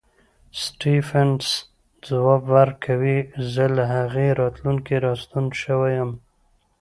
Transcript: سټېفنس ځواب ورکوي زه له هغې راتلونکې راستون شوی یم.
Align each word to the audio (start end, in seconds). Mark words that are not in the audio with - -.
سټېفنس 0.61 1.45
ځواب 2.07 2.43
ورکوي 2.57 3.19
زه 3.51 3.65
له 3.75 3.83
هغې 3.95 4.27
راتلونکې 4.41 4.95
راستون 5.05 5.45
شوی 5.61 5.91
یم. 5.99 6.11